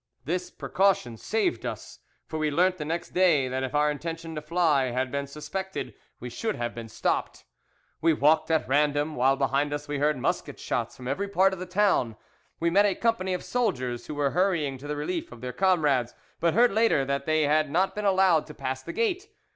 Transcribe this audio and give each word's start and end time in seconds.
This 0.25 0.49
precaution 0.49 1.15
saved 1.15 1.63
us, 1.63 1.99
for 2.25 2.39
we 2.39 2.49
learned 2.49 2.79
the 2.79 2.85
next 2.85 3.09
day 3.11 3.47
that 3.47 3.61
if 3.61 3.75
our 3.75 3.91
intention 3.91 4.33
to 4.33 4.41
fly 4.41 4.85
had 4.85 5.11
been 5.11 5.27
suspected 5.27 5.93
we 6.19 6.27
should 6.27 6.55
have 6.55 6.73
been 6.73 6.89
stopped. 6.89 7.45
"We 8.01 8.11
walked 8.11 8.49
at 8.49 8.67
random, 8.67 9.15
while 9.15 9.35
behind 9.35 9.71
us 9.71 9.87
we 9.87 9.99
heard 9.99 10.17
musket 10.17 10.59
shots 10.59 10.97
from 10.97 11.07
every 11.07 11.27
part 11.27 11.53
of 11.53 11.59
the 11.59 11.67
town. 11.67 12.15
We 12.59 12.71
met 12.71 12.87
a 12.87 12.95
company 12.95 13.35
of 13.35 13.43
soldiers 13.43 14.07
who 14.07 14.15
were 14.15 14.31
hurrying 14.31 14.79
to 14.79 14.87
the 14.87 14.95
relief 14.95 15.31
of 15.31 15.39
their 15.41 15.53
comrades, 15.53 16.15
but 16.39 16.55
heard 16.55 16.71
later 16.71 17.05
that 17.05 17.27
they 17.27 17.43
had 17.43 17.69
not 17.69 17.93
been 17.93 18.03
allowed 18.05 18.47
to 18.47 18.55
pass 18.55 18.81
the 18.81 18.93
gate. 18.93 19.27